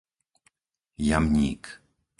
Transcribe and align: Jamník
Jamník 1.07 1.63